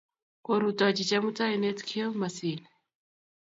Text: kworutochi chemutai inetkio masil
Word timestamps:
kworutochi 0.43 1.03
chemutai 1.09 1.53
inetkio 1.55 2.07
masil 2.19 2.59